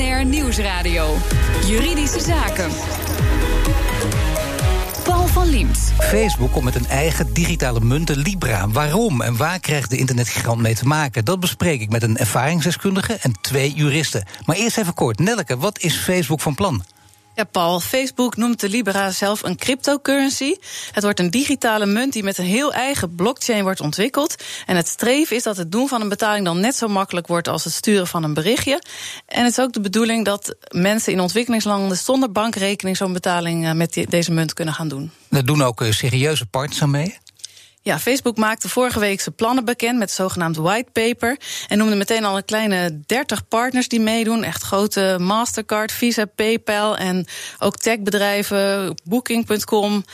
[0.00, 1.16] BNR Nieuwsradio.
[1.66, 2.70] Juridische Zaken.
[5.04, 5.92] Paul van Liemt.
[5.98, 8.68] Facebook komt met een eigen digitale munt, Libra.
[8.68, 11.24] Waarom en waar krijgt de internetgigant mee te maken?
[11.24, 14.24] Dat bespreek ik met een ervaringsdeskundige en twee juristen.
[14.44, 15.18] Maar eerst even kort.
[15.18, 16.84] Nelleke, wat is Facebook van plan?
[17.40, 20.54] Ja, Paul, Facebook noemt de Libra zelf een cryptocurrency.
[20.92, 24.34] Het wordt een digitale munt die met een heel eigen blockchain wordt ontwikkeld.
[24.66, 27.48] En het streven is dat het doen van een betaling dan net zo makkelijk wordt
[27.48, 28.82] als het sturen van een berichtje.
[29.26, 33.72] En het is ook de bedoeling dat mensen in ontwikkelingslanden zonder bankrekening zo'n betaling eh,
[33.72, 35.10] met deze munt kunnen gaan doen.
[35.30, 37.18] Er doen ook eh, serieuze partners aan mee.
[37.82, 41.36] Ja, Facebook maakte vorige week zijn plannen bekend met zogenaamd whitepaper.
[41.68, 44.42] En noemde meteen al een kleine 30 partners die meedoen.
[44.42, 47.26] Echt grote Mastercard, Visa, PayPal en
[47.58, 50.04] ook techbedrijven, Booking.com,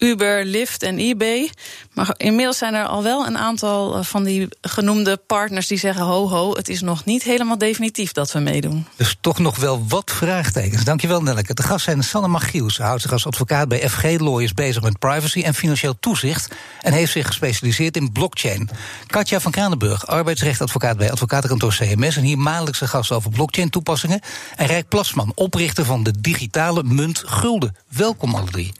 [0.00, 1.50] Uber, Lyft en eBay.
[1.92, 6.04] Maar inmiddels zijn er al wel een aantal eh, van die genoemde partners die zeggen:
[6.04, 8.86] ho, ho, het is nog niet helemaal definitief dat we meedoen.
[8.96, 10.84] Dus toch nog wel wat vraagtekens.
[10.84, 11.54] Dankjewel, Nelleke.
[11.54, 12.74] De gast zijn Sanne Magiels.
[12.74, 16.54] Ze houdt zich als advocaat bij FG Lawyers bezig met privacy en financieel toezicht.
[16.80, 18.70] En heeft zich gespecialiseerd in blockchain.
[19.06, 22.16] Katja van Kranenburg, arbeidsrechtadvocaat bij advocatenkantoor CMS.
[22.16, 24.20] En hier maandelijkse gast over blockchain-toepassingen.
[24.56, 27.76] En Rijk Plasman, oprichter van de digitale munt Gulden.
[27.88, 28.72] Welkom, alle drie.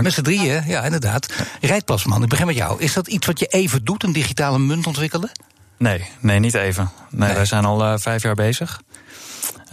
[0.00, 1.32] Met z'n drieën, ja, inderdaad.
[1.60, 2.80] Rijtplasman, ik begin met jou.
[2.80, 5.30] Is dat iets wat je even doet, een digitale munt ontwikkelen?
[5.78, 6.90] Nee, nee niet even.
[7.10, 8.82] Nee, Wij zijn al uh, vijf jaar bezig.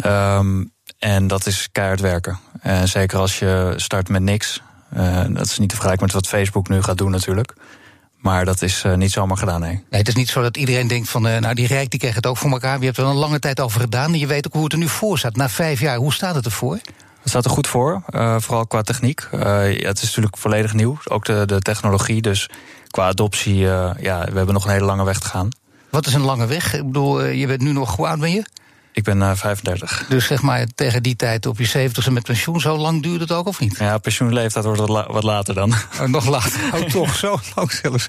[0.06, 2.40] Um, en dat is keihard werken.
[2.62, 4.62] En zeker als je start met niks.
[4.98, 7.54] Uh, dat is niet te vergelijken met wat Facebook nu gaat doen natuurlijk.
[8.18, 9.72] Maar dat is uh, niet zomaar gedaan, nee.
[9.72, 10.00] nee.
[10.00, 12.26] Het is niet zo dat iedereen denkt van, uh, nou die Rijk die krijgt het
[12.26, 12.80] ook voor elkaar.
[12.80, 14.80] Je hebt er een lange tijd over gedaan en je weet ook hoe het er
[14.80, 15.36] nu voor staat.
[15.36, 16.80] Na vijf jaar, hoe staat het ervoor?
[17.20, 19.28] Het staat er goed voor, uh, vooral qua techniek.
[19.32, 19.40] Ja,
[19.88, 22.22] het is natuurlijk volledig nieuw, ook de, de technologie.
[22.22, 22.50] Dus
[22.88, 25.50] qua adoptie, uh, ja, we hebben nog een hele lange weg te gaan.
[25.90, 26.74] Wat is een lange weg?
[26.74, 28.44] Ik bedoel, je bent nu nog, oud ben je?
[28.92, 30.06] Ik ben uh, 35.
[30.10, 33.32] Dus zeg maar tegen die tijd op je 70ste met pensioen, zo lang duurt het
[33.32, 33.78] ook of niet?
[33.78, 35.74] Ja, pensioenleeftijd wordt wat, la wat later dan.
[36.00, 38.08] Oh, nog later, oh, toch, zo lang zelfs.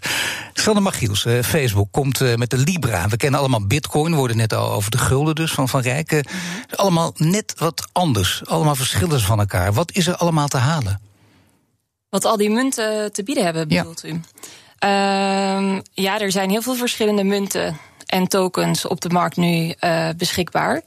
[0.52, 3.08] Sanne Magiels, uh, Facebook komt uh, met de Libra.
[3.08, 6.26] We kennen allemaal Bitcoin, we worden net al over de gulden dus van Van Rijken.
[6.74, 9.72] Allemaal net wat anders, allemaal verschillen van elkaar.
[9.72, 11.00] Wat is er allemaal te halen?
[12.08, 14.08] Wat al die munten te bieden hebben, bedoelt ja.
[14.08, 14.20] u?
[14.84, 17.78] Uh, ja, er zijn heel veel verschillende munten
[18.10, 20.82] en tokens op de markt nu uh, beschikbaar.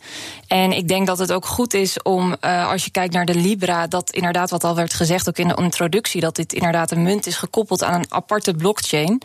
[0.48, 3.36] En ik denk dat het ook goed is om, uh, als je kijkt naar de
[3.36, 7.04] Libra, dat inderdaad wat al werd gezegd, ook in de introductie, dat dit inderdaad een
[7.04, 9.22] munt is gekoppeld aan een aparte blockchain.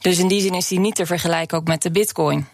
[0.00, 2.46] Dus in die zin is die niet te vergelijken ook met de Bitcoin.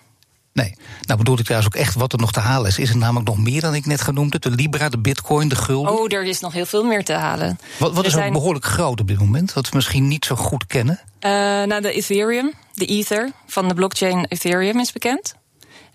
[0.53, 2.79] Nee, nou bedoel ik trouwens ook echt wat er nog te halen is.
[2.79, 4.43] Is er namelijk nog meer dan ik net genoemd heb?
[4.43, 5.99] De Libra, de Bitcoin, de gulden?
[5.99, 7.59] Oh, er is nog heel veel meer te halen.
[7.79, 8.27] Wat, wat is zijn...
[8.27, 9.53] ook behoorlijk groot op dit moment?
[9.53, 11.01] Wat we misschien niet zo goed kennen?
[11.21, 15.35] Uh, nou, de Ethereum, de Ether van de blockchain Ethereum is bekend.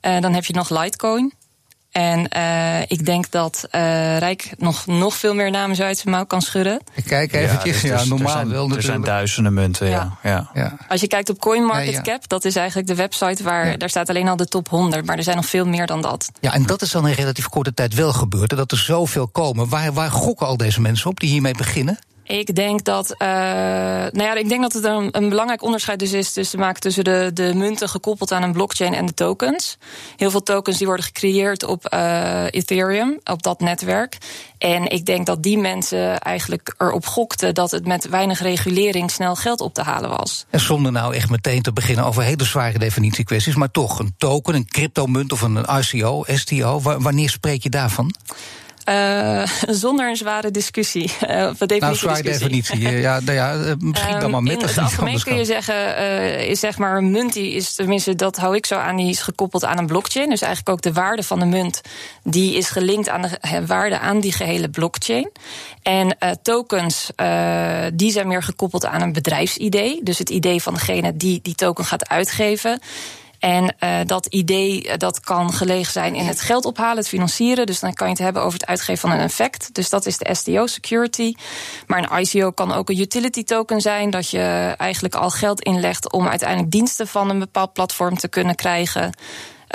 [0.01, 1.33] Uh, dan heb je nog Litecoin.
[1.93, 6.25] En uh, ik denk dat uh, Rijk nog, nog veel meer namen uit zijn mouw
[6.25, 6.81] kan schudden.
[6.93, 8.77] Ik kijk eventjes, ja, dus, ja normaal er zijn, wel natuurlijk.
[8.77, 10.17] Er zijn duizenden munten, ja.
[10.23, 10.49] ja.
[10.53, 10.77] ja.
[10.87, 13.77] Als je kijkt op CoinMarketCap, dat is eigenlijk de website waar...
[13.77, 16.29] daar staat alleen al de top 100, maar er zijn nog veel meer dan dat.
[16.39, 18.49] Ja, en dat is dan in relatief korte tijd wel gebeurd.
[18.49, 19.69] Dat er zoveel komen.
[19.69, 21.99] Waar, waar gokken al deze mensen op die hiermee beginnen?
[22.23, 26.31] Ik denk dat, uh, nou ja, ik denk dat het een, belangrijk onderscheid dus is
[26.31, 29.77] tussen maken tussen de, de munten gekoppeld aan een blockchain en de tokens.
[30.15, 34.17] Heel veel tokens die worden gecreëerd op uh, Ethereum, op dat netwerk.
[34.57, 39.35] En ik denk dat die mensen eigenlijk erop gokten dat het met weinig regulering snel
[39.35, 40.45] geld op te halen was.
[40.49, 44.55] En zonder nou echt meteen te beginnen over hele zware definitiekwesties, maar toch een token,
[44.55, 48.13] een cryptomunt of een ICO, STO, wanneer spreek je daarvan?
[48.89, 49.45] Uh,
[49.83, 51.11] zonder een zware discussie.
[51.29, 52.89] Uh, of een nou, zware definitie.
[52.89, 54.61] ja, nou ja, misschien dan maar met.
[54.61, 58.15] In het algemeen kun je zeggen, uh, is zeg maar een munt die is, tenminste
[58.15, 60.29] dat hou ik zo aan, die is gekoppeld aan een blockchain.
[60.29, 61.81] Dus eigenlijk ook de waarde van de munt,
[62.23, 65.31] die is gelinkt aan de waarde aan die gehele blockchain.
[65.81, 67.09] En tokens,
[67.93, 69.99] die zijn meer gekoppeld aan een bedrijfsidee.
[70.03, 72.79] Dus het idee van degene die die token gaat uitgeven.
[73.43, 77.65] En uh, dat idee dat kan gelegen zijn in het geld ophalen, het financieren.
[77.65, 79.73] Dus dan kan je het hebben over het uitgeven van een effect.
[79.73, 81.33] Dus dat is de STO security.
[81.87, 84.09] Maar een ICO kan ook een utility token zijn.
[84.09, 88.55] Dat je eigenlijk al geld inlegt om uiteindelijk diensten van een bepaald platform te kunnen
[88.55, 89.17] krijgen.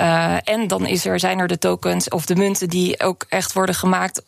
[0.01, 3.53] Uh, en dan is er, zijn er de tokens of de munten die ook echt
[3.53, 4.21] worden gemaakt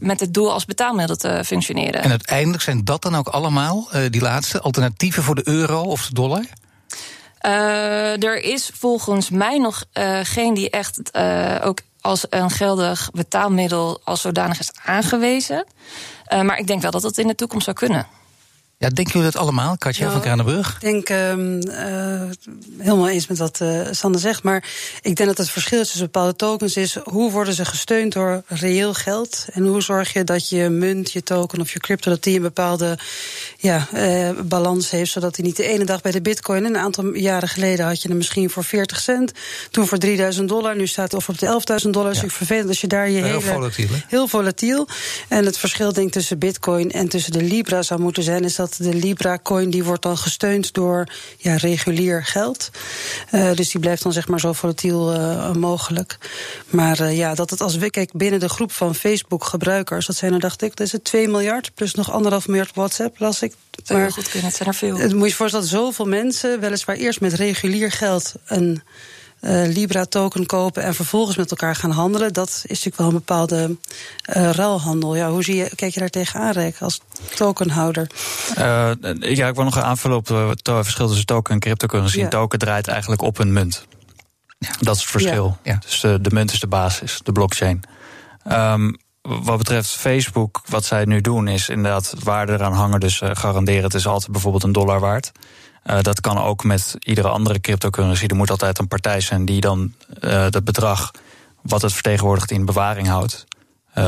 [0.00, 2.02] met het doel als betaalmiddel te functioneren.
[2.02, 6.14] En uiteindelijk zijn dat dan ook allemaal, die laatste, alternatieven voor de euro of de
[6.14, 6.44] dollar?
[7.46, 13.10] Uh, er is volgens mij nog uh, geen die echt uh, ook als een geldig
[13.12, 15.66] betaalmiddel als zodanig is aangewezen.
[16.42, 18.06] maar ik denk wel dat dat in de toekomst zou kunnen.
[18.80, 20.74] Ja, denken jullie dat allemaal, Katja Nou, van Kranenburg?
[20.74, 22.22] Ik denk ehm, eh,
[22.78, 24.42] helemaal eens met wat eh Sander zegt.
[24.42, 24.64] Maar
[25.02, 26.96] ik denk dat het verschil tussen bepaalde tokens is...
[27.04, 29.46] hoe worden ze gesteund door reëel geld?
[29.52, 32.10] En hoe zorg je dat je munt, je token of je crypto...
[32.10, 32.98] dat die een bepaalde
[33.56, 35.10] ja, eh, balans heeft...
[35.10, 36.64] zodat die niet de ene dag bij de bitcoin...
[36.64, 39.32] een aantal jaren geleden had je hem misschien voor 40 cent...
[39.70, 42.08] toen voor 3000 dollar, nu staat het of op de 11.000 dollar.
[42.08, 42.24] Dus Ja.
[42.24, 43.40] ik vervelend als je daar je Heel hele...
[43.40, 43.96] volatiel, hè?
[44.08, 44.88] Heel volatiel.
[45.28, 48.44] En het verschil denk tussen bitcoin en tussen de Libra zou moeten zijn...
[48.44, 51.06] is dat de Libra-coin die wordt dan gesteund door
[51.36, 52.70] ja, regulier geld.
[53.30, 56.18] Eh, dus die blijft dan zeg maar zo volatiel eh, mogelijk.
[56.68, 60.06] Maar eh, ja, dat het als we kijk binnen de groep van Facebook-gebruikers...
[60.06, 61.74] dat zijn er, dacht ik, dat is het 2 miljard...
[61.74, 63.54] plus nog anderhalf miljard WhatsApp, las ik.
[63.84, 64.96] Heel goed kunnen, het zijn er veel.
[64.96, 68.82] Het moet je je voorstellen dat zoveel mensen weliswaar eerst met regulier geld een
[69.40, 72.32] eh, Libra-token kopen en vervolgens met elkaar gaan handelen.
[72.32, 73.76] Dat is natuurlijk wel een bepaalde
[74.22, 75.16] eh, ruilhandel.
[75.16, 77.00] Ja, hoe zie je, kijk je daar tegenaan, Rijk, als
[77.34, 78.10] tokenhouder?
[78.56, 82.18] Eh, ja, ik wil nog aanvullen op het verschil tussen token en cryptocurrency.
[82.18, 82.28] Ja.
[82.28, 83.86] Token draait eigenlijk op een munt.
[84.80, 85.58] Dat is het verschil.
[85.62, 85.72] Ja.
[85.72, 85.78] Ja.
[85.80, 87.82] Dus de, de munt is de basis, de blockchain.
[88.44, 88.92] Ehm,
[89.28, 93.00] wat betreft Facebook, wat zij nu doen, is inderdaad waarde eraan hangen.
[93.00, 95.32] Dus eh, garanderen, het is altijd bijvoorbeeld een dollar waard.
[95.82, 98.26] Eh, dat kan ook met iedere andere cryptocurrency.
[98.26, 101.10] Er moet altijd een partij zijn die dan eh dat bedrag
[101.62, 103.46] wat het vertegenwoordigt in bewaring houdt.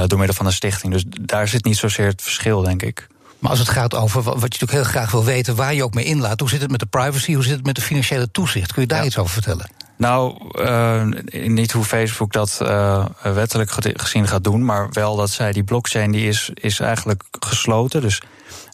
[0.06, 0.92] door middel van een stichting.
[0.92, 3.08] Dus daar zit niet zozeer het verschil, denk ik.
[3.40, 5.56] Maar als het gaat over wat je natuurlijk heel graag wil weten...
[5.56, 7.34] waar je ook mee inlaat, hoe zit het met de privacy...
[7.34, 8.72] hoe zit het met de financiële toezicht?
[8.72, 9.04] Kun je daar Ja.
[9.06, 9.70] iets over vertellen?
[9.96, 11.02] Nou, eh,
[11.46, 15.64] niet hoe Facebook dat eh, wettelijk ge- gezien gaat doen, maar wel dat zij die
[15.64, 18.00] blockchain die is, is eigenlijk gesloten.
[18.00, 18.22] Dus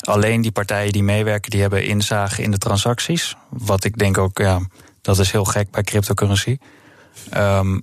[0.01, 3.37] alleen die partijen die meewerken, die hebben inzage in de transacties.
[3.51, 4.61] Wat ik denk ook, ja,
[5.03, 6.59] dat is heel gek bij cryptocurrency.
[7.31, 7.81] Ehm,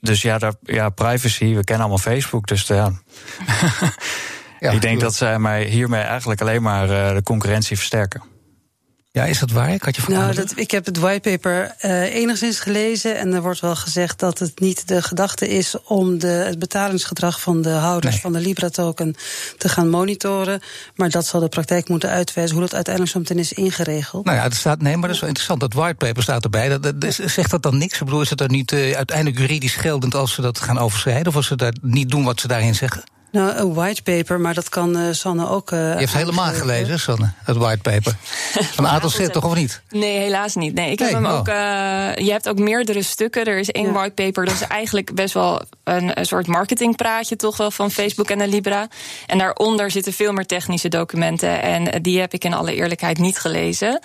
[0.00, 2.92] dus ja, daar, ja, privacy, we kennen allemaal Facebook, dus ja.
[4.62, 8.22] Ja, ik denk dat zij mij hiermee eigenlijk alleen maar eh, de concurrentie versterken.
[9.10, 9.72] Ja, is dat waar?
[9.72, 13.18] Ik had je Nou, dat, ik heb het whitepaper eh enigszins gelezen.
[13.18, 17.40] En er wordt wel gezegd dat het niet de gedachte is om de, het betalingsgedrag
[17.40, 18.22] van de houders Nee.
[18.22, 19.14] van de Libra-token
[19.58, 20.60] te gaan monitoren.
[20.94, 24.24] Maar dat zal de praktijk moeten uitwijzen hoe dat uiteindelijk zo meteen is ingeregeld.
[24.24, 25.60] Nou ja, er staat, nee, maar dat is wel interessant.
[25.60, 26.68] Dat whitepaper staat erbij.
[26.68, 27.98] Dat, dat, zegt dat dan niks?
[27.98, 31.26] Ik bedoel, is het dan niet eh, uiteindelijk juridisch geldend als ze dat gaan overschrijden?
[31.26, 33.02] Of als ze daar niet doen wat ze daarin zeggen?
[33.32, 35.70] Nou, een whitepaper, maar dat kan eh, Sanne ook.
[35.72, 38.14] eh, Je hebt helemaal gelezen, Sanne, het whitepaper.
[38.74, 39.82] Van A tot Z, toch of niet?
[39.90, 40.74] Nee, helaas niet.
[40.74, 41.38] Nee, ik heb Nee, hem oh.
[41.38, 41.48] ook.
[41.48, 43.44] eh, je hebt ook meerdere stukken.
[43.44, 43.92] Er is één Ja.
[43.92, 44.44] whitepaper.
[44.44, 48.48] Dat is eigenlijk best wel een, een soort marketingpraatje, toch wel van Facebook en de
[48.48, 48.88] Libra.
[49.26, 51.62] En daaronder zitten veel meer technische documenten.
[51.62, 54.00] En die heb ik in alle eerlijkheid niet gelezen.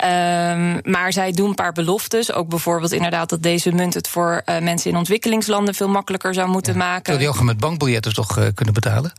[0.00, 2.32] Ehm, maar zij doen een paar beloftes.
[2.32, 6.48] Ook bijvoorbeeld inderdaad dat deze munt het voor eh, mensen in ontwikkelingslanden veel makkelijker zou
[6.48, 7.02] moeten maken.
[7.02, 9.12] Terwijl die ook met bankbiljetten toch eh, kunnen betalen?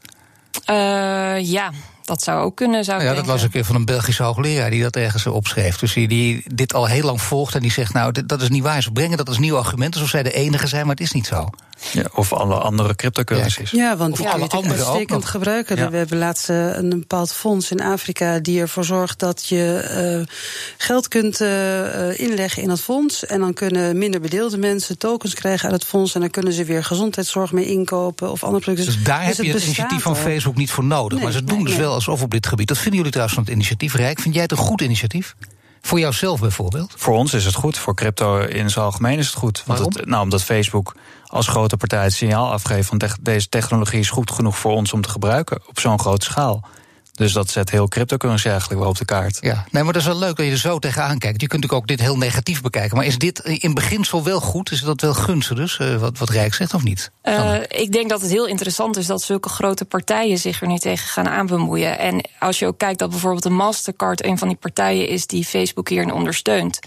[0.65, 1.71] Eh, ja,
[2.11, 2.83] dat zou ook kunnen.
[2.83, 5.77] Zou ik ja, dat was een keer van een Belgische hoogleraar die dat ergens opschreef.
[5.77, 8.49] Dus die, die dit al heel lang volgt en die zegt: Nou, dit- dat is
[8.49, 8.81] niet waar.
[8.81, 11.27] Ze brengen dat als nieuw argument, alsof zij de enige zijn, maar het is niet
[11.27, 11.49] zo.
[11.91, 13.71] Ja, of alle andere cryptocurrencies.
[13.71, 15.77] Ja, want Of die kun je anderen ook uitstekend gebruiken.
[15.77, 15.89] Ja.
[15.89, 20.35] We hebben laatst eh, een bepaald fonds in Afrika die ervoor zorgt dat je eh,
[20.77, 23.25] geld kunt eh, inleggen in dat fonds.
[23.25, 26.13] En dan kunnen minder bedeelde mensen tokens krijgen uit het fonds.
[26.15, 28.93] En dan kunnen ze weer gezondheidszorg mee inkopen of andere producten.
[28.93, 30.21] Dus daar heb je het initiatief van al.
[30.21, 31.13] Facebook niet voor nodig.
[31.13, 31.81] Nee, maar ze doen nee, dus nee.
[31.81, 32.67] wel alsof op dit gebied.
[32.67, 34.19] Dat vinden jullie trouwens van het initiatief Rijk.
[34.19, 35.35] Vind jij het een goed initiatief?
[35.81, 36.93] Voor jouzelf bijvoorbeeld?
[36.97, 39.63] Voor ons is het goed, voor crypto in zijn algemeen is het goed.
[39.65, 40.95] Want het, nou, omdat Facebook
[41.25, 45.01] als grote partij het signaal afgeeft van deze technologie is goed genoeg voor ons om
[45.01, 46.67] te gebruiken op zo'n grote schaal.
[47.11, 49.37] Dus dat zet heel cryptocurrency eigenlijk wel op de kaart.
[49.41, 51.41] Ja, nee, maar dat is wel leuk dat je er zo tegenaan kijkt.
[51.41, 52.97] Je kunt natuurlijk ook dit heel negatief bekijken.
[52.97, 54.71] Maar is dit in beginsel wel goed?
[54.71, 57.11] Is dat wel gunstig dus, eh, wat, wat Rijk zegt, of niet?
[57.21, 60.77] Eh, ik denk dat het heel interessant is dat zulke grote partijen zich er nu
[60.77, 61.99] tegen gaan aanbemoeien.
[61.99, 65.45] En als je ook kijkt dat bijvoorbeeld de Mastercard een van die partijen is die
[65.45, 66.79] Facebook hierin ondersteunt.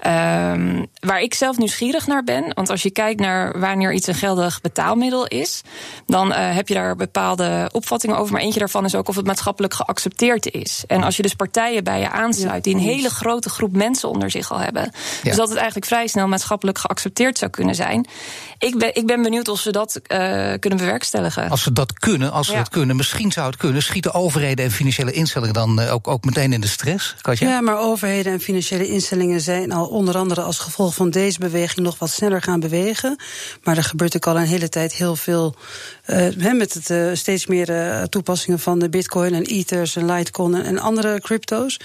[0.00, 4.14] Ehm, waar ik zelf nieuwsgierig naar ben, want als je kijkt naar wanneer iets een
[4.14, 5.62] geldig betaalmiddel is,
[6.06, 8.32] dan eh, heb je daar bepaalde opvattingen over.
[8.32, 10.84] Maar eentje daarvan is ook of het maatschappelijk geaccepteerd is.
[10.86, 14.30] En als je dus partijen bij je aansluit die een hele grote groep mensen onder
[14.30, 14.90] zich al hebben,
[15.22, 18.06] dus dat het eigenlijk vrij snel maatschappelijk geaccepteerd zou kunnen zijn.
[18.58, 20.18] Ik ben, ik ben benieuwd of ze dat eh,
[20.58, 21.50] kunnen bewerkstelligen.
[21.50, 22.58] Als ze dat kunnen, als ze Ja.
[22.58, 23.82] dat kunnen, misschien zou het kunnen.
[23.82, 27.14] Schieten overheden en financiële instellingen dan eh, ook, ook meteen in de stress?
[27.20, 27.48] Katja?
[27.48, 31.38] Ja, maar overheden en financiële instellingen zijn al zal onder andere als gevolg van deze
[31.38, 33.16] beweging nog wat sneller gaan bewegen.
[33.62, 35.54] Maar er gebeurt ook al een hele tijd heel veel
[36.06, 40.54] uh, met het uh, steeds meer uh, toepassingen van de Bitcoin en Ethers en Litecoin
[40.54, 41.80] en andere crypto's.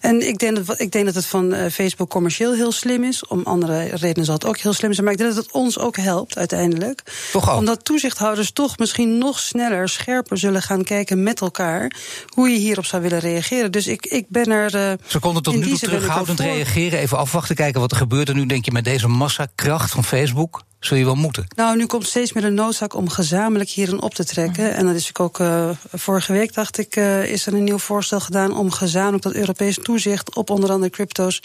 [0.00, 3.26] En ik denk dat, ik denk dat het van Facebook commercieel heel slim is.
[3.26, 5.04] Om andere redenen zal het ook heel slim zijn.
[5.04, 7.02] Maar ik denk dat het ons ook helpt uiteindelijk.
[7.32, 7.56] Toch.
[7.56, 11.92] Omdat toezichthouders toch misschien nog sneller, scherper zullen gaan kijken met elkaar.
[12.26, 13.72] hoe je hierop zou willen reageren.
[13.72, 14.98] Dus ik, ik ben er.
[15.06, 16.98] Ze konden tot nu toe terughoudend reageren.
[16.98, 18.28] Even afwachten, kijken wat er gebeurt.
[18.28, 21.46] En nu denk je met deze massakracht van Facebook zul je wel moeten.
[21.56, 24.74] Nou, nu komt steeds meer de noodzaak om gezamenlijk hierin op te trekken.
[24.74, 28.20] En dat is ook uh, vorige week, dacht ik, uh, is er een nieuw voorstel
[28.20, 31.42] gedaan om gezamenlijk dat Europees toezicht op onder andere crypto's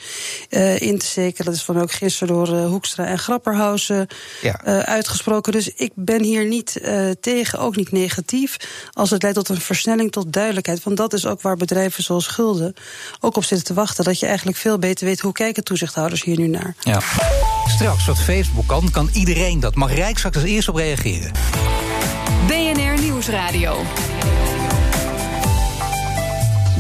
[0.50, 1.46] uh, in te zekeren.
[1.46, 4.08] Dat is van ook gisteren door Hoekstra en Grapperhausen
[4.42, 4.64] ja.
[4.86, 5.52] uitgesproken.
[5.52, 6.82] Dus ik ben hier niet
[7.20, 8.58] tegen, ook niet negatief,
[8.92, 10.84] als het leidt tot een versnelling tot duidelijkheid.
[10.84, 12.74] Want dat is ook waar bedrijven zoals Gulden
[13.20, 14.04] ook op zitten te wachten.
[14.04, 16.76] Dat je eigenlijk veel beter weet hoe kijken toezichthouders hier nu naar.
[16.80, 17.02] Ja.
[17.66, 19.76] Straks wat Facebook kan, kan iedereen dat.
[19.76, 21.32] Mag Rijk straks als eerst op reageren.
[22.48, 23.84] BNR Nieuwsradio.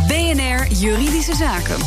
[0.07, 1.79] BNR Juridische Zaken.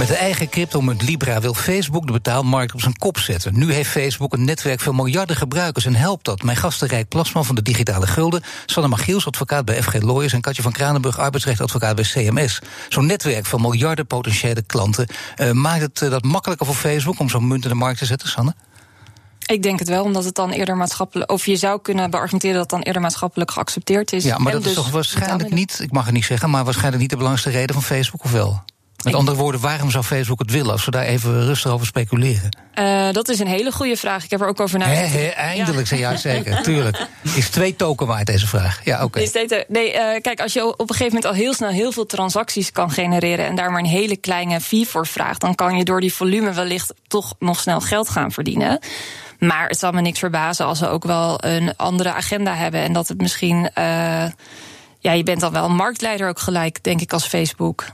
[0.00, 3.58] Met de eigen cryptomunt Libra wil Facebook de betaalmarkt op zijn kop zetten.
[3.58, 6.42] Nu heeft Facebook een netwerk van miljarden gebruikers en helpt dat.
[6.42, 10.40] Mijn gasten Rijk Plasman van de Digitale Gulden, Sanne Magiels, advocaat bij FG Lawyers en
[10.40, 12.60] Katje van Kranenburg, arbeidsrechtadvocaat bij CMS.
[12.88, 15.06] Zo'n netwerk van miljarden potentiële klanten.
[15.36, 18.06] Uh, maakt het uh, dat makkelijker voor Facebook om zo'n munt in de markt te
[18.06, 18.54] zetten, Sanne?
[19.46, 21.30] Ik denk het wel, omdat het dan eerder maatschappelijk.
[21.30, 24.24] Of je zou kunnen beargumenteren dat het dan eerder maatschappelijk geaccepteerd is.
[24.24, 27.00] Ja, maar dat is dus toch waarschijnlijk niet, ik mag het niet zeggen, maar waarschijnlijk
[27.00, 28.62] niet de belangrijkste reden van Facebook, of wel?
[29.02, 32.56] Met andere woorden, waarom zou Facebook het willen als we daar even rustig over speculeren?
[32.74, 34.24] Uh, dat is een hele goede vraag.
[34.24, 35.34] Ik heb er ook over nagedacht.
[35.34, 35.96] Eindelijk, ja.
[35.96, 37.06] ja zeker, tuurlijk.
[37.34, 38.80] Is twee token waard deze vraag?
[38.84, 39.22] Ja, oké.
[39.22, 39.64] Okay.
[39.68, 42.72] Nee, uh, kijk, als je op een gegeven moment al heel snel heel veel transacties
[42.72, 46.00] kan genereren en daar maar een hele kleine fee voor vraagt, dan kan je door
[46.00, 48.78] die volume wellicht toch nog snel geld gaan verdienen.
[49.38, 52.92] Maar het zal me niks verbazen als ze ook wel een andere agenda hebben en
[52.92, 53.70] dat het misschien.
[53.78, 54.24] Uh,
[54.98, 57.84] ja, je bent dan wel een marktleider ook gelijk, denk ik, als Facebook.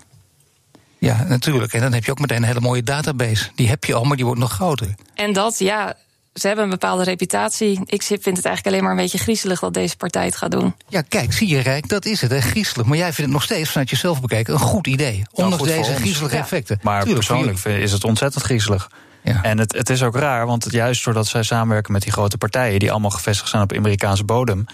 [0.99, 1.73] Ja, natuurlijk.
[1.73, 3.49] En dan heb je ook meteen een hele mooie database.
[3.55, 4.95] Die heb je al, maar die wordt nog groter.
[5.15, 5.97] En dat, ja,
[6.35, 7.81] ze hebben een bepaalde reputatie.
[7.85, 10.75] Ik vind het eigenlijk alleen maar een beetje griezelig dat deze partij het gaat doen.
[10.89, 12.87] Ja, kijk, zie je Rijk, dat is het, hè, griezelig.
[12.87, 15.23] Maar jij vindt het nog steeds vanuit jezelf bekeken een goed idee.
[15.33, 16.79] Ondanks deze griezelige effecten.
[16.83, 18.91] Maar Tuurlijk, persoonlijk is het ontzettend griezelig.
[19.23, 19.43] Ja.
[19.43, 22.79] En het, het is ook raar, want juist doordat zij samenwerken met die grote partijen...
[22.79, 24.65] die allemaal gevestigd zijn op Amerikaanse bodem...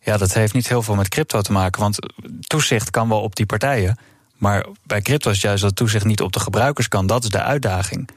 [0.00, 1.80] ja, dat heeft niet heel veel met crypto te maken.
[1.80, 1.98] Want
[2.40, 3.98] toezicht kan wel op die partijen...
[4.38, 7.06] Maar bij crypto is juist dat toezicht niet op de gebruikers kan.
[7.06, 8.08] Dat is de uitdaging.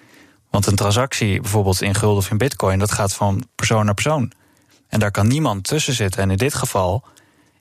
[0.50, 4.32] Want een transactie, bijvoorbeeld in gulden of in bitcoin, dat gaat van persoon naar persoon.
[4.88, 6.22] En daar kan niemand tussen zitten.
[6.22, 7.04] En in dit geval,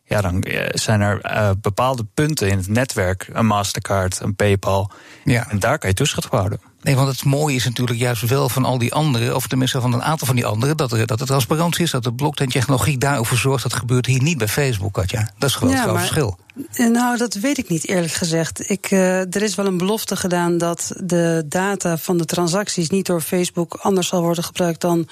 [0.05, 4.91] ja, dan eh, zijn er uh, bepaalde punten in het netwerk, een Mastercard, een PayPal.
[5.25, 5.51] Ja.
[5.51, 6.61] En daar kan je toezicht op houden.
[6.83, 9.93] Nee, want het mooie is natuurlijk juist wel van al die anderen, of tenminste van
[9.93, 13.37] een aantal van die anderen, dat er, dat er transparantie is, dat de blockchain-technologie daarover
[13.37, 13.63] zorgt.
[13.63, 15.31] Dat gebeurt hier niet bij Facebook, Katja.
[15.39, 16.39] Dat is gewoon ja, het verschil.
[16.73, 18.71] Eh, nou, dat weet ik niet eerlijk gezegd.
[18.71, 23.07] Ik, uh, er is wel een belofte gedaan dat de data van de transacties niet
[23.07, 25.09] door Facebook anders zal worden gebruikt dan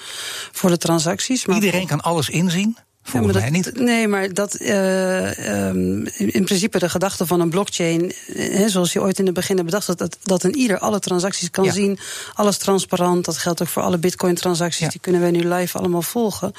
[0.51, 1.45] voor de transacties.
[1.45, 2.77] Maar Iedereen kan alles inzien?
[3.09, 3.79] Volgens mij niet.
[3.79, 9.01] Nee, maar dat uh, um, in principe de gedachte van een blockchain, he, zoals je
[9.01, 11.99] ooit in het begin bedacht, dat, dat, dat een ieder alle transacties kan zien,
[12.33, 13.25] alles transparant.
[13.25, 14.89] Dat geldt ook voor alle bitcoin-transacties, ja.
[14.89, 16.51] die kunnen wij nu live allemaal volgen.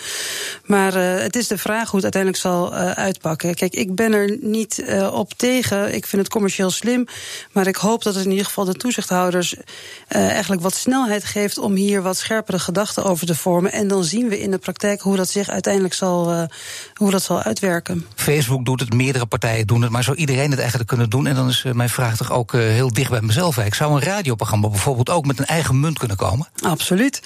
[0.64, 3.54] Maar uh, het is de vraag hoe het uiteindelijk zal uh, uitpakken.
[3.54, 5.94] Kijk, ik ben er niet op tegen.
[5.94, 7.06] Ik vind het commercieel slim,
[7.52, 9.56] maar ik hoop dat het in ieder geval de toezichthouders
[10.08, 13.72] eigenlijk wat snelheid geeft om hier wat scherpere gedachten over te vormen.
[13.72, 16.48] En dan zien we in de praktijk hoe dat zich uiteindelijk zal uh,
[16.94, 18.06] hoe dat zal uitwerken.
[18.14, 21.26] Facebook doet het, meerdere partijen doen het, maar zou iedereen het eigenlijk kunnen doen?
[21.26, 23.58] En dan is uh, mijn vraag toch ook uh, heel dicht bij mezelf.
[23.58, 26.48] Ik zou een radioprogramma bijvoorbeeld ook met een eigen munt kunnen komen?
[26.62, 27.22] Absoluut.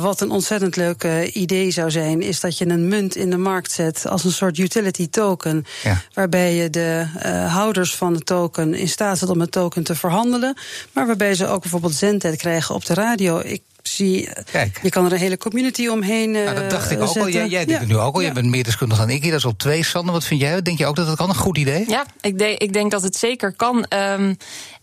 [0.00, 3.72] wat een ontzettend leuk idee zou zijn, is dat je een munt in de markt
[3.72, 5.64] zet als een soort utility token.
[5.82, 6.02] Ja.
[6.12, 7.06] Waarbij je de
[7.48, 10.56] houders van de token in staat zet om het token te verhandelen.
[10.92, 13.40] Maar waarbij ze ook bijvoorbeeld zendtijd krijgen op de radio.
[13.44, 14.78] Ik zie, Kijk.
[14.82, 17.28] je kan er een hele community omheen uh, Dat dacht ik ook al.
[17.28, 18.20] Jij, jij denkt het nu ook al.
[18.20, 19.22] Je bent meer deskundig dan ik.
[19.22, 19.84] Dat is op twee.
[19.84, 20.62] Sander, wat vind jij?
[20.62, 21.28] Denk je ook dat dat kan?
[21.28, 21.84] Een goed idee?
[21.88, 23.86] Ja, ik, denk, ik denk dat het zeker kan.
[23.88, 24.36] Um,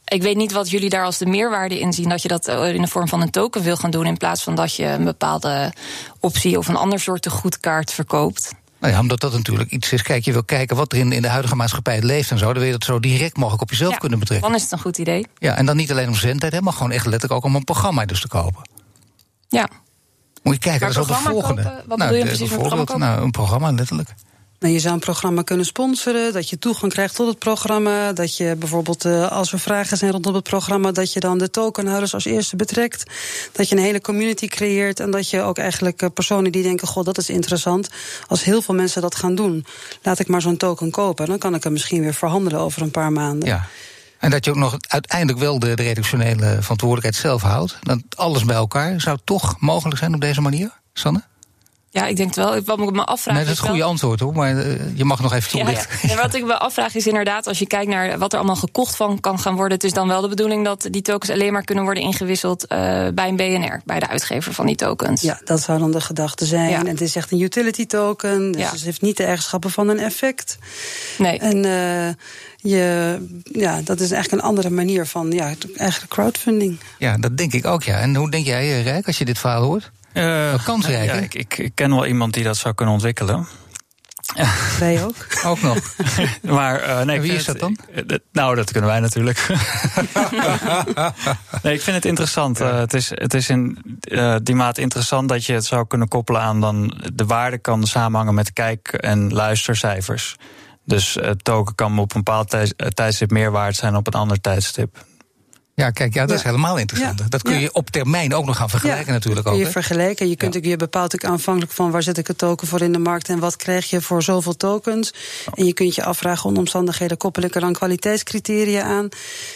[0.10, 2.10] ik weet niet wat jullie daar als de meerwaarde in zien.
[2.10, 4.06] Dat je dat eh, in de vorm van een token wil gaan doen.
[4.06, 5.74] In plaats van dat je een bepaalde
[6.20, 8.52] optie of een ander soort goedkaart verkoopt.
[8.80, 10.02] Nou ja, omdat dat natuurlijk iets is.
[10.02, 12.46] Kijk, je wil kijken wat er in, in de huidige maatschappij leeft en zo.
[12.46, 14.48] Dan wil je dat zo direct mogelijk op jezelf kunnen betrekken.
[14.48, 15.26] Dan is het een goed idee.
[15.38, 18.06] Ja, en dan niet alleen om zendtijd, maar gewoon echt letterlijk ook om een programma
[18.06, 18.62] dus te kopen.
[19.50, 19.70] Ja.
[20.44, 21.62] Moet je kijken, dat is al de volgende.
[21.62, 21.84] Kopen?
[21.88, 24.10] Wat nou, bedoel je precies met programma Nou, een programma, letterlijk.
[24.60, 28.14] Nou, je zou een programma kunnen sponsoren, dat je toegang krijgt tot het programma.
[28.14, 31.50] Dat je bijvoorbeeld, uh, als er vragen zijn rondom het programma, dat je dan de
[31.50, 33.04] tokenhouders als eerste betrekt.
[33.52, 36.88] Dat je een hele community creëert en dat je ook eigenlijk uh, personen die denken:
[36.88, 37.90] God, dat is interessant.
[38.28, 39.66] Als heel veel mensen dat gaan doen,
[40.02, 41.26] laat ik maar zo'n token kopen.
[41.26, 43.48] Dan kan ik hem misschien weer verhandelen over een paar maanden.
[43.48, 43.68] Ja.
[44.20, 47.78] En dat je ook nog uiteindelijk wel de, de redactionele verantwoordelijkheid zelf houdt.
[47.82, 51.24] Dat alles bij elkaar zou toch mogelijk zijn op deze manier, Sanne?
[51.92, 52.62] Ja, ik denk het wel.
[52.62, 53.36] Wat ik me afvraag.
[53.36, 55.88] Nee, dat is het goede antwoord hoor, maar uh, je mag nog even toelichten.
[55.92, 56.16] Ja, ja.
[56.16, 58.96] ja, wat ik me afvraag is inderdaad, als je kijkt naar wat er allemaal gekocht
[58.96, 61.64] van kan gaan worden, het is dan wel de bedoeling dat die tokens alleen maar
[61.64, 62.78] kunnen worden ingewisseld uh,
[63.14, 65.22] bij een BNR, bij de uitgever van die tokens.
[65.22, 66.74] Ja, dat zou dan de gedachte zijn.
[66.74, 70.00] En het is echt een utility token, dus het heeft niet de eigenschappen van een
[70.00, 70.58] effect.
[71.18, 71.40] Nee.
[71.40, 72.10] En uh,
[72.56, 76.80] je, ja, dat is eigenlijk een andere manier van ja, eigenlijk crowdfunding.
[76.98, 78.00] Ja, dat denk ik ook, ja.
[78.00, 79.92] En hoe denk jij, Rijk, als je dit verhaal hoort?
[80.20, 83.48] Uh, kansrijk, ja, ik, ik, ik, ken wel iemand die dat zou kunnen ontwikkelen.
[84.80, 85.16] Wij ook.
[85.52, 85.78] ook nog.
[86.42, 87.78] maar uh, nee, wie is dat dan?
[87.92, 89.48] Het, nou, dat kunnen wij natuurlijk.
[91.64, 92.58] nee, ik vind het interessant.
[92.58, 92.72] Ja.
[92.72, 96.08] Uh, het is, het is in uh, die mate interessant dat je het zou kunnen
[96.08, 100.36] koppelen aan dan de waarde kan samenhangen met kijk- en luistercijfers.
[100.86, 102.56] Dus het token kan op een bepaald
[102.94, 105.06] tijdstip meer waard zijn op een ander tijdstip.
[105.80, 107.32] Ja, kijk, ja, dat is helemaal interessant.
[107.32, 109.46] Dat kun je op termijn ook nog gaan vergelijken natuurlijk.
[109.46, 109.72] Kun ook, je hè?
[109.72, 110.30] vergelijken.
[110.30, 112.92] Je, kunt ook, je bepaalt ook aanvankelijk van waar zet ik het token voor in
[112.92, 113.30] de markt...
[113.30, 115.14] en wat krijg je voor zoveel tokens.
[115.54, 117.18] En je kunt je afvragen onder omstandigheden...
[117.18, 119.10] koppel ik er dan kwaliteitscriteria aan.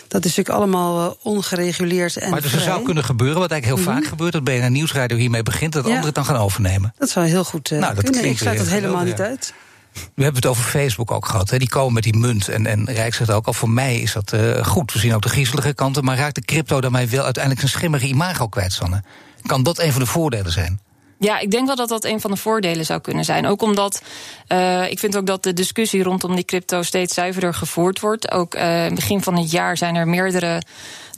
[0.08, 3.82] Dat is natuurlijk allemaal uh, ongereguleerd en Maar dus er zou kunnen gebeuren, wat eigenlijk
[3.82, 4.04] heel mm -hmm.
[4.04, 4.34] vaak gebeurt...
[4.34, 6.94] dat BNR Nieuwsradio hiermee begint, dat anderen het dan gaan overnemen.
[6.98, 8.26] Dat zou heel goed uh, nou, dat kunnen.
[8.26, 9.54] Ik sluit eh, dat helemaal niet uit.
[9.94, 11.50] We hebben het over Facebook ook gehad.
[11.50, 11.58] Hè.
[11.58, 12.48] Die komen met die munt.
[12.48, 14.94] En, en Rijk zegt ook al, voor mij is dat uh, goed.
[14.94, 16.04] We zien ook de griezelige kanten.
[16.04, 19.04] Maar raakt de crypto daarmee wel uiteindelijk zijn schimmige imago kwijt, Sanne?
[19.42, 20.80] Kan dat een van de voordelen zijn?
[21.20, 23.48] Ja, ik denk wel dat dat een van de voordelen zou kunnen zijn.
[23.48, 24.02] Ook omdat
[24.48, 28.32] uh, ik vind ook dat de discussie rondom die crypto steeds zuiverder gevoerd wordt.
[28.32, 30.62] Ook uh, begin van het jaar zijn er meerdere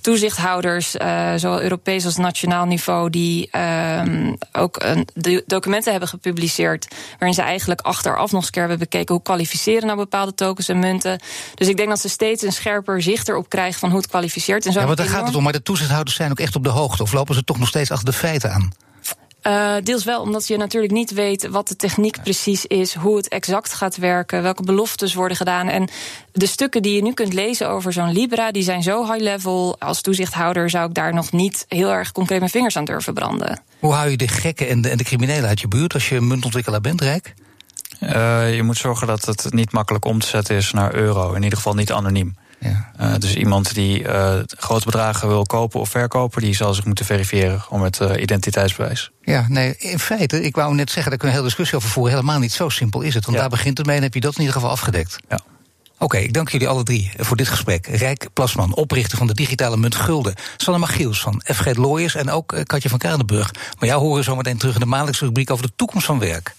[0.06, 4.02] toezichthouders, uh, zowel Europees als nationaal niveau, die uh,
[4.52, 6.88] ook een, de documenten hebben gepubliceerd.
[7.10, 10.80] waarin ze eigenlijk achteraf nog eens keer hebben bekeken hoe kwalificeren nou bepaalde tokens en
[10.80, 11.20] munten.
[11.56, 14.66] Dus ik denk dat ze steeds een scherper zicht erop krijgen van hoe het kwalificeert.
[14.66, 15.44] En zo ja, want daar gaat het om.
[15.44, 17.04] Maar de toezichthouders zijn ook echt op de hoogte.
[17.04, 18.72] Of lopen ze toch nog steeds achter de feiten aan?
[19.48, 23.28] Uh, deels wel, omdat je natuurlijk niet weet wat de techniek precies is, hoe het
[23.28, 25.68] exact gaat werken, welke beloftes worden gedaan.
[25.68, 25.90] En
[26.32, 29.76] de stukken die je nu kunt lezen over zo'n Libra, die zijn zo high level.
[29.80, 33.62] Als toezichthouder zou ik daar nog niet heel erg concreet mijn vingers aan durven branden.
[33.80, 36.22] Hoe hou je de gekken en de, en de criminelen uit je buurt als je
[36.22, 37.34] muntontwikkelaar bent, Rijk?
[38.00, 41.34] Uh, je moet zorgen dat het niet makkelijk om te zetten is naar euro.
[41.34, 42.36] In ieder geval niet anoniem.
[42.60, 42.92] Ja.
[43.02, 47.06] Uh, dus iemand die uh, grote bedragen wil kopen of verkopen, die zal zich moeten
[47.06, 49.12] verifiëren om het uh, identiteitsbewijs.
[49.22, 51.90] Ja, nee, in feite, ik wou net zeggen, daar kunnen we een hele discussie over
[51.90, 52.14] voeren.
[52.14, 53.24] Helemaal niet zo simpel is het.
[53.26, 53.42] Want Ja.
[53.42, 55.18] daar begint het mee en heb je dat in ieder geval afgedekt.
[55.30, 55.40] Ja.
[55.98, 57.88] Oké, ik dank jullie alle drie voor dit gesprek.
[57.88, 60.34] Rijk Plasman, oprichter van de digitale munt Gulden.
[60.58, 63.52] Sanne Magiels van FG Lawyers en ook eh, Katje van Kranenburg.
[63.80, 66.20] Maar jou horen we zo meteen terug in de maandelijkse rubriek over de toekomst van
[66.20, 66.56] werk.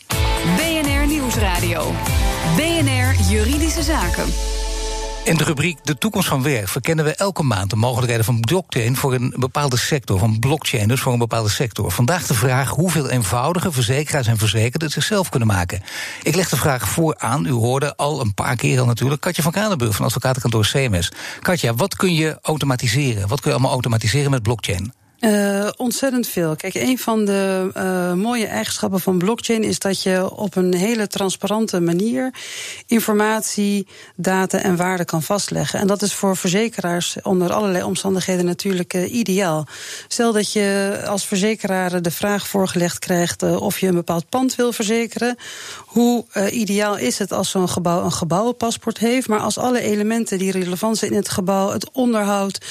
[0.56, 1.92] BNR Nieuwsradio.
[2.56, 4.24] BNR Juridische Zaken.
[5.26, 8.96] In de rubriek De toekomst van werk verkennen we elke maand de mogelijkheden van blockchain
[8.96, 10.18] voor een bepaalde sector.
[10.18, 11.90] Van blockchain dus voor een bepaalde sector.
[11.90, 15.82] Vandaag de vraag hoeveel eenvoudige verzekeraars en verzekerden zichzelf kunnen maken.
[16.22, 17.46] Ik leg de vraag voor aan.
[17.46, 19.20] U hoorde al een paar keer al natuurlijk.
[19.20, 21.12] Katja van Kranenburg van advocatenkantoor CMS.
[21.40, 23.28] Katja, wat kun je automatiseren?
[23.28, 24.92] Wat kun je allemaal automatiseren met blockchain?
[25.26, 26.56] Uh, ontzettend veel.
[26.56, 31.06] Kijk, een van de uh, mooie eigenschappen van blockchain is dat je op een hele
[31.06, 32.34] transparante manier
[32.86, 33.86] informatie,
[34.16, 35.80] data en waarde kan vastleggen.
[35.80, 39.66] En dat is voor verzekeraars onder allerlei omstandigheden natuurlijk uh, ideaal.
[40.08, 44.72] Stel dat je als verzekeraar de vraag voorgelegd krijgt of je een bepaald pand wil
[44.72, 45.36] verzekeren.
[45.86, 50.50] Hoe ideaal is het als zo'n gebouw een gebouwenpaspoort heeft, maar als alle elementen die
[50.52, 52.64] relevant zijn in het gebouw, het onderhoud,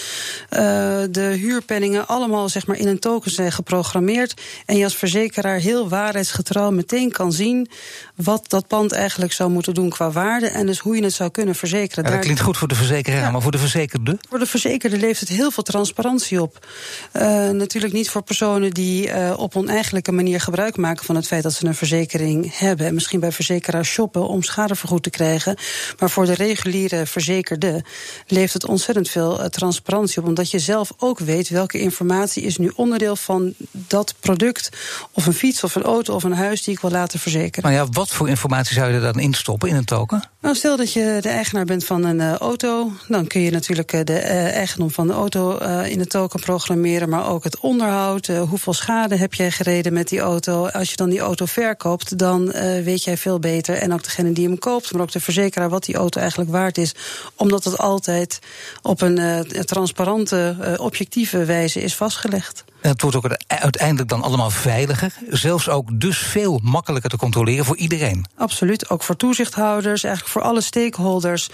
[1.09, 4.41] de huurpenningen, allemaal zeg maar, in een token zijn geprogrammeerd.
[4.65, 7.69] En je als verzekeraar heel waarheidsgetrouw meteen kan zien
[8.15, 10.47] wat dat pand eigenlijk zou moeten doen qua waarde.
[10.47, 12.03] En dus hoe je het zou kunnen verzekeren.
[12.03, 13.31] Ja, dat klinkt goed voor de verzekeraar, ja.
[13.31, 14.17] maar voor de verzekerde?
[14.29, 16.67] Voor de verzekerde levert het heel veel transparantie op.
[17.13, 21.43] Uh, natuurlijk niet voor personen die uh, op oneigenlijke manier gebruik maken van het feit
[21.43, 22.86] dat ze een verzekering hebben.
[22.86, 25.58] En misschien bij verzekeraars shoppen om schadevergoed te krijgen.
[25.99, 27.84] Maar voor de reguliere verzekerde
[28.27, 30.27] levert het ontzettend veel uh, transparantie op.
[30.27, 34.69] Omdat je zelf ook weet welke informatie informatie is nu onderdeel van dat product.
[35.11, 37.69] Of een fiets, of een auto, of een huis die ik wil laten verzekeren.
[37.69, 40.23] Maar ja, wat voor informatie zou je er dan instoppen in een token?
[40.41, 42.91] Nou, stel dat je de eigenaar bent van een uh, auto.
[43.07, 47.09] Dan kun je natuurlijk uh, de uh, eigendom van de auto in de token programmeren.
[47.09, 48.27] Maar ook het onderhoud.
[48.27, 50.67] hoeveel schade heb jij gereden met die auto?
[50.67, 52.51] Als je dan die auto verkoopt, dan
[52.83, 53.75] weet jij veel beter.
[53.75, 56.77] En ook degene die hem koopt, maar ook de verzekeraar, wat die auto eigenlijk waard
[56.77, 56.95] is.
[57.35, 58.39] Omdat het altijd
[58.81, 62.63] op een transparante, objectieve wijze is vastgelegd gelegd.
[62.85, 65.13] En het wordt ook uiteindelijk dan allemaal veiliger.
[65.29, 68.25] Zelfs ook dus veel makkelijker te controleren voor iedereen.
[68.37, 71.49] Absoluut, ook voor toezichthouders, eigenlijk voor alle stakeholders.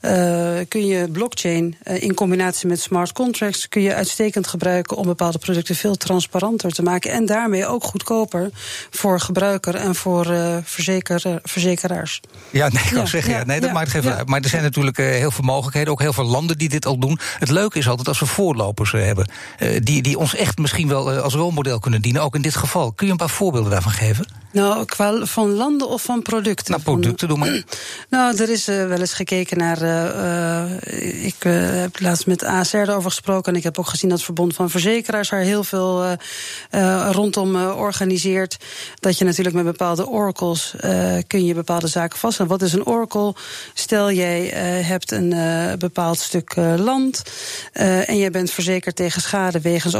[0.00, 0.10] Uh,
[0.68, 5.38] kun je blockchain uh, in combinatie met smart contracts kun je uitstekend gebruiken om bepaalde
[5.38, 7.10] producten veel transparanter te maken.
[7.10, 8.50] En daarmee ook goedkoper
[8.90, 12.20] voor gebruiker en voor uh, verzeker, verzekeraars.
[12.50, 14.28] Ja, nee, ik kan ja, zeggen, ja, nee, dat maakt geen uit.
[14.28, 17.18] Maar er zijn natuurlijk heel veel mogelijkheden, ook heel veel landen die dit al doen.
[17.38, 19.30] Het leuke is altijd als we voorlopers hebben,
[19.82, 22.92] die, die ons echt misschien wel als rolmodel kunnen dienen, ook in dit geval.
[22.92, 24.26] Kun je een paar voorbeelden daarvan geven?
[24.52, 26.70] Nou, qua van landen of van producten?
[26.70, 27.62] Nou, producten, doe maar.
[28.10, 29.82] Nou, er is uh, wel eens gekeken naar.
[29.82, 33.52] Uh, ik uh, heb laatst met ASR erover gesproken.
[33.52, 36.16] En ik heb ook gezien dat het Verbond van Verzekeraars daar heel veel
[37.10, 38.56] rondom organiseert.
[39.00, 40.74] Dat je natuurlijk met bepaalde oracles
[41.26, 42.50] kun je bepaalde zaken vaststellen.
[42.50, 43.34] Wat is een oracle?
[43.74, 44.46] Stel, jij
[44.84, 45.34] hebt een
[45.78, 47.22] bepaald stuk land.
[47.72, 49.94] en jij bent verzekerd tegen schade wegens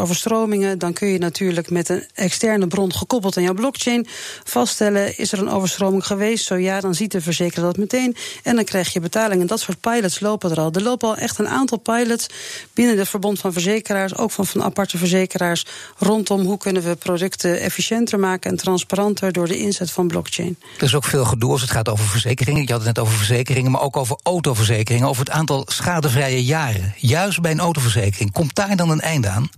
[0.61, 4.07] Dan kun je natuurlijk met een externe bron gekoppeld aan jouw blockchain
[4.45, 6.45] vaststellen: is er een overstroming geweest?
[6.47, 8.17] Zo ja, dan ziet de verzekeraar dat meteen.
[8.43, 9.41] En dan krijg je betaling.
[9.41, 10.71] En dat soort pilots lopen er al.
[10.73, 12.27] Er lopen al echt een aantal pilots
[12.75, 15.67] binnen het verbond van verzekeraars, ook van, van aparte verzekeraars,
[15.99, 20.57] rondom hoe kunnen we producten efficiënter maken en transparanter door de inzet van blockchain.
[20.77, 22.63] Er is ook veel gedoe als het gaat over verzekeringen.
[22.63, 26.95] Je had het net over verzekeringen, maar ook over autoverzekeringen, over het aantal schadevrije jaren.
[26.97, 28.33] Juist bij een autoverzekering.
[28.33, 29.51] Komt daar dan een einde aan?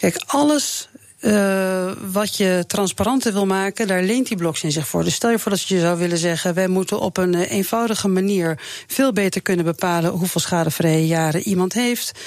[0.00, 0.88] Kijk, alles
[1.20, 5.04] uh, wat je transparanter wil maken, daar leent die blockchain zich voor.
[5.04, 8.08] Dus stel je voor dat je zou willen zeggen: wij moeten op een uh, eenvoudige
[8.08, 12.18] manier veel beter kunnen bepalen hoeveel schadevrije jaren iemand heeft.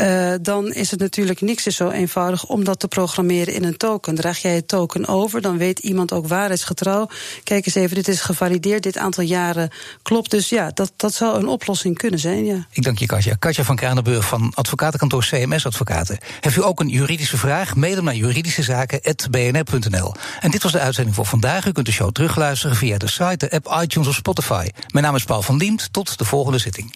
[0.00, 3.76] Uh, dan is het natuurlijk niks is zo eenvoudig om dat te programmeren in een
[3.76, 4.14] token.
[4.14, 7.08] Draag jij het token over, dan weet iemand ook waarheidsgetrouw.
[7.44, 9.70] Kijk eens even, dit is gevalideerd, dit aantal jaren
[10.02, 10.30] klopt.
[10.30, 12.44] Dus ja, dat, dat zou een oplossing kunnen zijn.
[12.44, 12.66] Ja.
[12.70, 13.34] Ik dank je, Katja.
[13.38, 16.18] Katja van Kranenburg van advocatenkantoor CMS Advocaten.
[16.40, 17.76] Heeft u ook een juridische vraag?
[17.76, 20.14] Mede naar juridische juridischezaken.bnr.nl.
[20.40, 21.66] En dit was de uitzending voor vandaag.
[21.66, 24.68] U kunt de show terugluisteren via de site, de app, iTunes of Spotify.
[24.90, 25.92] Mijn naam is Paul van Diemt.
[25.92, 26.94] Tot de volgende zitting.